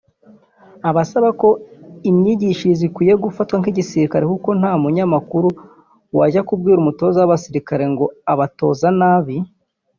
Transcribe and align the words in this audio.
Asaba 1.03 1.29
ko 1.41 1.49
imyigishirize 2.09 2.83
ikwiye 2.89 3.13
gufatwa 3.23 3.55
nk’igisirikare 3.59 4.23
kuko 4.33 4.49
nta 4.59 4.71
munyamakuru 4.81 5.49
wajya 6.17 6.41
kubwira 6.47 6.77
umutoza 6.79 7.17
w’abasirikare 7.19 7.83
ngo 7.91 8.05
‘ubatoza 8.33 8.87
nabi’ 8.99 9.35